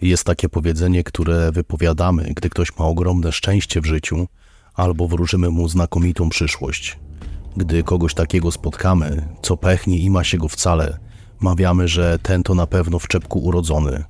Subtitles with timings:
[0.00, 4.26] Jest takie powiedzenie, które wypowiadamy, gdy ktoś ma ogromne szczęście w życiu
[4.74, 6.98] albo wróżymy mu znakomitą przyszłość.
[7.56, 10.98] Gdy kogoś takiego spotkamy, co pechnie i ma się go wcale,
[11.40, 14.04] mawiamy, że ten to na pewno w czepku urodzony.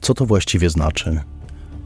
[0.00, 1.20] Co to właściwie znaczy?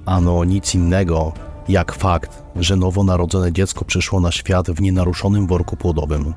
[0.06, 1.32] Ano nic innego,
[1.68, 6.34] jak fakt, że nowonarodzone dziecko przyszło na świat w nienaruszonym worku płodowym.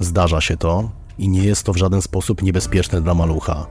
[0.00, 3.66] Zdarza się to i nie jest to w żaden sposób niebezpieczne dla malucha.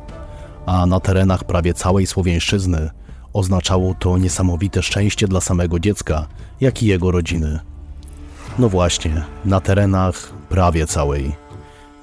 [0.66, 2.90] A na terenach prawie całej Słowiańszczyzny
[3.34, 6.27] oznaczało to niesamowite szczęście dla samego dziecka,
[6.62, 7.59] jak i jego rodziny.
[8.59, 11.35] No właśnie, na terenach prawie całej.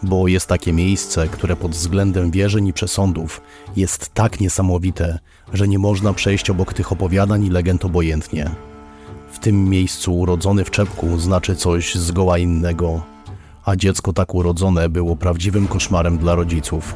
[0.02, 3.40] Bo jest takie miejsce, które pod względem wierzeń i przesądów
[3.76, 5.18] jest tak niesamowite,
[5.52, 8.50] że nie można przejść obok tych opowiadań i legend obojętnie.
[9.32, 13.02] W tym miejscu urodzony w czepku znaczy coś zgoła innego,
[13.64, 16.94] a dziecko tak urodzone było prawdziwym koszmarem dla rodziców.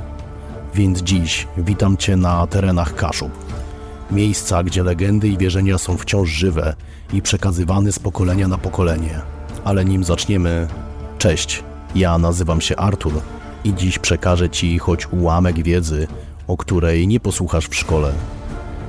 [0.74, 3.30] Więc dziś witam Cię na terenach Kaszub.
[4.10, 6.74] Miejsca, gdzie legendy i wierzenia są wciąż żywe
[7.12, 9.20] i przekazywane z pokolenia na pokolenie.
[9.64, 10.68] Ale nim zaczniemy,
[11.18, 11.62] cześć,
[11.94, 13.12] ja nazywam się Artur
[13.64, 16.06] i dziś przekażę Ci choć ułamek wiedzy,
[16.46, 18.12] o której nie posłuchasz w szkole.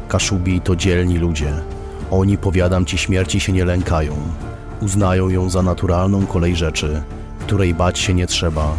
[0.07, 1.53] Kaszubi to dzielni ludzie.
[2.11, 4.13] Oni, powiadam Ci, śmierci się nie lękają.
[4.81, 7.01] Uznają ją za naturalną kolej rzeczy,
[7.39, 8.73] której bać się nie trzeba.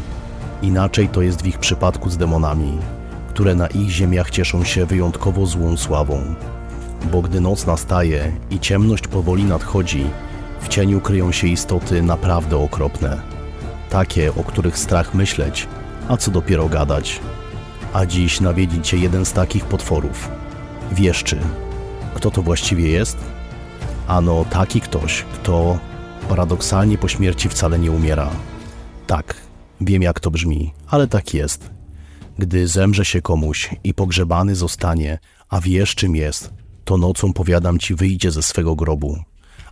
[0.63, 2.79] Inaczej to jest w ich przypadku z demonami,
[3.37, 6.35] które na ich ziemiach cieszą się wyjątkowo złą sławą.
[7.13, 10.07] Bo gdy noc nastaje i ciemność powoli nadchodzi,
[10.61, 13.21] w cieniu kryją się istoty naprawdę okropne.
[13.91, 15.69] Takie, o których strach myśleć,
[16.09, 17.21] a co dopiero gadać.
[17.93, 20.29] A dziś nawiedzi cię jeden z takich potworów.
[20.93, 21.39] Wieszczy.
[22.15, 23.17] Kto to właściwie jest?
[24.09, 25.79] Ano taki ktoś, kto
[26.29, 28.29] paradoksalnie po śmierci wcale nie umiera.
[29.07, 29.35] Tak,
[29.81, 31.76] wiem jak to brzmi, ale tak jest.
[32.39, 36.51] Gdy zemrze się komuś i pogrzebany zostanie, a wiesz czym jest,
[36.85, 39.19] to nocą powiadam ci wyjdzie ze swego grobu.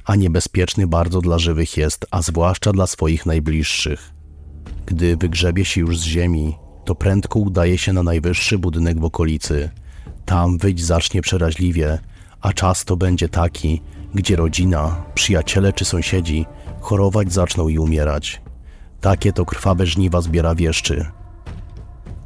[0.05, 4.11] A niebezpieczny bardzo dla żywych jest, a zwłaszcza dla swoich najbliższych.
[4.87, 9.71] Gdy wygrzebie się już z ziemi, to prędko udaje się na najwyższy budynek w okolicy.
[10.25, 11.99] Tam wyjść zacznie przeraźliwie,
[12.41, 13.83] a czas to będzie taki,
[14.15, 16.47] gdzie rodzina, przyjaciele czy sąsiedzi
[16.81, 18.43] chorować zaczną i umierać.
[19.01, 21.07] Takie to krwawe żniwa zbiera wieszczy.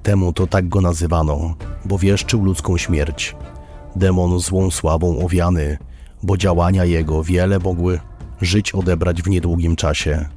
[0.03, 1.55] Temu to tak go nazywano,
[1.85, 3.37] bo wieszczył ludzką śmierć.
[3.97, 5.79] Demon złą sławą owiany,
[6.23, 8.01] bo działania jego wiele mogły
[8.41, 10.29] żyć odebrać w niedługim czasie.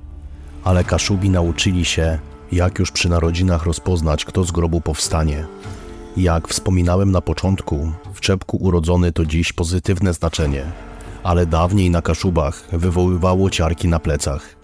[0.63, 2.19] Ale Kaszubi nauczyli się,
[2.51, 5.45] jak już przy narodzinach rozpoznać, kto z grobu powstanie.
[6.17, 10.63] Jak wspominałem na początku, w czepku urodzony to dziś pozytywne znaczenie,
[11.23, 14.60] ale dawniej na Kaszubach wywoływało ciarki na plecach.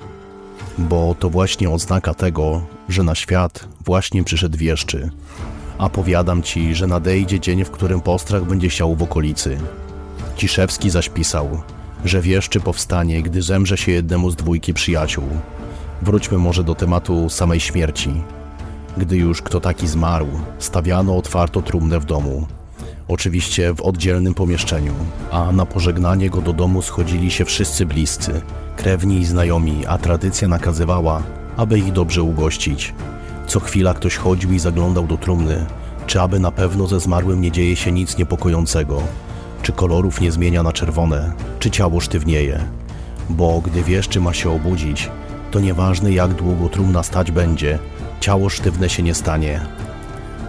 [0.77, 5.09] Bo to właśnie oznaka tego, że na świat właśnie przyszedł wieszczy.
[5.77, 9.57] A powiadam ci, że nadejdzie dzień, w którym postrach będzie siał w okolicy.
[10.35, 11.61] Ciszewski zaś pisał,
[12.05, 15.23] że wieszczy powstanie, gdy zemrze się jednemu z dwójki przyjaciół.
[16.01, 18.23] Wróćmy może do tematu samej śmierci.
[18.97, 20.27] Gdy już kto taki zmarł,
[20.59, 22.47] stawiano otwarto trumnę w domu.
[23.07, 24.93] Oczywiście w oddzielnym pomieszczeniu,
[25.31, 28.41] a na pożegnanie go do domu schodzili się wszyscy bliscy,
[28.75, 31.23] krewni i znajomi, a tradycja nakazywała,
[31.57, 32.93] aby ich dobrze ugościć.
[33.47, 35.65] Co chwila ktoś chodził i zaglądał do trumny,
[36.07, 39.01] czy aby na pewno ze zmarłym nie dzieje się nic niepokojącego,
[39.61, 42.63] czy kolorów nie zmienia na czerwone, czy ciało sztywnieje.
[43.29, 45.09] Bo gdy wieszczy ma się obudzić,
[45.51, 47.79] to nieważne jak długo trumna stać będzie,
[48.19, 49.61] ciało sztywne się nie stanie.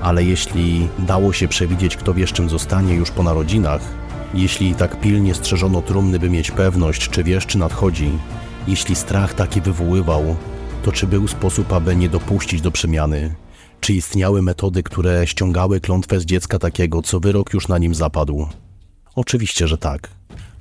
[0.02, 3.80] Ale jeśli dało się przewidzieć, kto wiesz czym zostanie już po narodzinach,
[4.34, 8.10] jeśli tak pilnie strzeżono trumny, by mieć pewność, czy wiesz, czy nadchodzi,
[8.68, 10.36] jeśli strach taki wywoływał,
[10.82, 13.34] to czy był sposób, aby nie dopuścić do przemiany?
[13.80, 18.46] Czy istniały metody, które ściągały klątwę z dziecka takiego, co wyrok już na nim zapadł?
[19.14, 20.10] Oczywiście, że tak.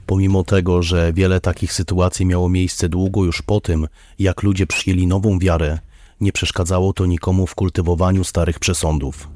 [0.05, 3.87] Pomimo tego, że wiele takich sytuacji miało miejsce długo już po tym,
[4.19, 5.79] jak ludzie przyjęli nową wiarę,
[6.22, 9.29] nie przeszkadzało to nikomu w kultywowaniu starych przesądów.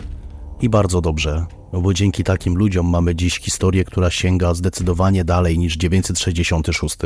[0.61, 5.77] I bardzo dobrze, bo dzięki takim ludziom mamy dziś historię, która sięga zdecydowanie dalej niż
[5.77, 6.97] 966.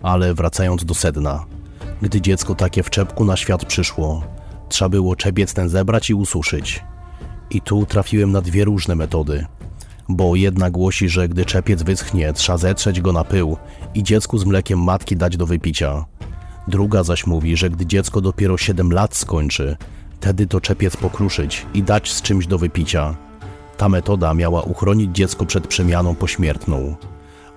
[0.00, 1.44] Ale wracając do sedna,
[2.02, 4.22] gdy dziecko takie w czepku na świat przyszło,
[4.68, 6.84] trzeba było czepiec ten zebrać i ususzyć.
[7.50, 9.46] I tu trafiłem na dwie różne metody.
[10.08, 13.56] Bo jedna głosi, że gdy czepiec wyschnie, trzeba zetrzeć go na pył
[13.94, 16.04] i dziecku z mlekiem matki dać do wypicia.
[16.68, 19.76] Druga zaś mówi, że gdy dziecko dopiero 7 lat skończy,
[20.20, 23.16] wtedy to czepiec pokruszyć i dać z czymś do wypicia.
[23.76, 26.96] Ta metoda miała uchronić dziecko przed przemianą pośmiertną,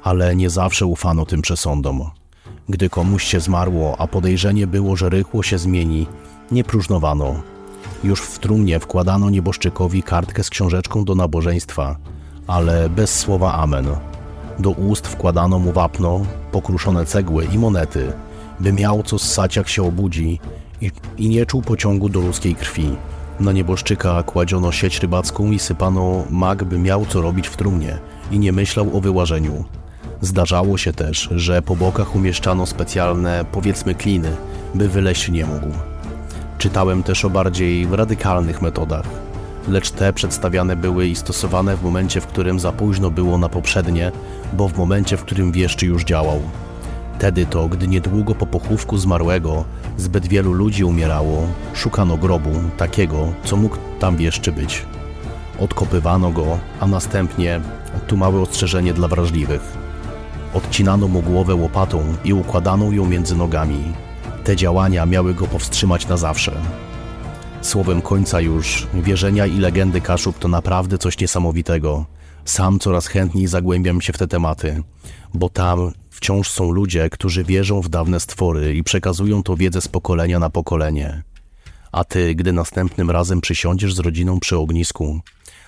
[0.03, 2.09] ale nie zawsze ufano tym przesądom.
[2.69, 6.07] Gdy komuś się zmarło, a podejrzenie było, że rychło się zmieni,
[6.51, 7.41] nie próżnowano.
[8.03, 11.95] Już w trumnie wkładano nieboszczykowi kartkę z książeczką do nabożeństwa,
[12.47, 13.87] ale bez słowa amen.
[14.59, 18.13] Do ust wkładano mu wapno, pokruszone cegły i monety,
[18.59, 20.39] by miał co ssać jak się obudzi
[20.81, 22.95] i, i nie czuł pociągu do ludzkiej krwi.
[23.39, 27.97] Na nieboszczyka kładziono sieć rybacką i sypano mak, by miał co robić w trumnie
[28.31, 29.63] i nie myślał o wyłażeniu.
[30.21, 34.35] Zdarzało się też, że po bokach umieszczano specjalne, powiedzmy, kliny,
[34.75, 35.67] by wyleść nie mógł.
[36.57, 39.05] Czytałem też o bardziej radykalnych metodach,
[39.67, 44.11] lecz te przedstawiane były i stosowane w momencie, w którym za późno było na poprzednie,
[44.53, 46.41] bo w momencie, w którym wieszczy już działał.
[47.17, 49.65] Wtedy to, gdy niedługo po pochówku zmarłego
[49.97, 54.85] zbyt wielu ludzi umierało, szukano grobu takiego, co mógł tam wieszczy być.
[55.59, 57.61] Odkopywano go, a następnie,
[58.07, 59.77] tu małe ostrzeżenie dla wrażliwych,
[60.53, 63.83] odcinano mu głowę łopatą i układano ją między nogami.
[64.43, 66.51] Te działania miały go powstrzymać na zawsze.
[67.61, 72.05] Słowem końca już, wierzenia i legendy Kaszub to naprawdę coś niesamowitego.
[72.45, 74.83] Sam coraz chętniej zagłębiam się w te tematy,
[75.33, 79.87] bo tam wciąż są ludzie, którzy wierzą w dawne stwory i przekazują to wiedzę z
[79.87, 81.23] pokolenia na pokolenie.
[81.91, 85.19] A ty, gdy następnym razem przysiądziesz z rodziną przy ognisku,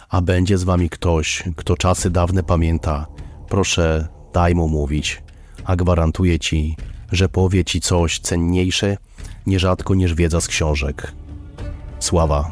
[0.09, 3.07] a będzie z wami ktoś, kto czasy dawne pamięta,
[3.49, 5.21] proszę, daj mu mówić,
[5.65, 6.75] a gwarantuję ci,
[7.11, 8.97] że powie ci coś cenniejsze
[9.45, 11.13] nierzadko niż wiedza z książek.
[11.99, 12.51] Sława.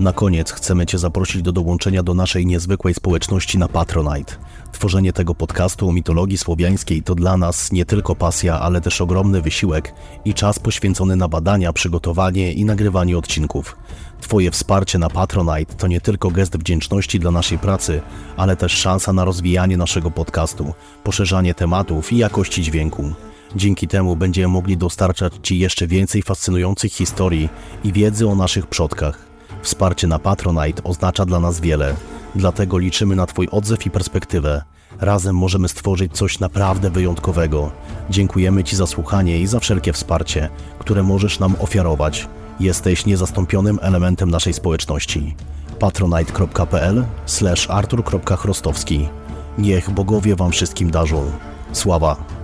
[0.00, 4.34] Na koniec chcemy Cię zaprosić do dołączenia do naszej niezwykłej społeczności na Patronite.
[4.72, 9.42] Tworzenie tego podcastu o mitologii słowiańskiej to dla nas nie tylko pasja, ale też ogromny
[9.42, 9.94] wysiłek
[10.24, 13.76] i czas poświęcony na badania, przygotowanie i nagrywanie odcinków.
[14.20, 18.00] Twoje wsparcie na Patronite to nie tylko gest wdzięczności dla naszej pracy,
[18.36, 20.74] ale też szansa na rozwijanie naszego podcastu,
[21.04, 23.12] poszerzanie tematów i jakości dźwięku.
[23.56, 27.48] Dzięki temu będziemy mogli dostarczać Ci jeszcze więcej fascynujących historii
[27.84, 29.18] i wiedzy o naszych przodkach.
[29.62, 31.94] Wsparcie na Patronite oznacza dla nas wiele,
[32.34, 34.62] dlatego liczymy na Twój odzew i perspektywę.
[35.00, 37.70] Razem możemy stworzyć coś naprawdę wyjątkowego.
[38.10, 40.48] Dziękujemy Ci za słuchanie i za wszelkie wsparcie,
[40.78, 42.28] które możesz nam ofiarować.
[42.60, 45.36] Jesteś niezastąpionym elementem naszej społeczności.
[45.78, 47.04] patronite.pl
[47.68, 49.08] artur.chrostowski
[49.58, 51.30] Niech bogowie Wam wszystkim darzą.
[51.72, 52.37] Sława!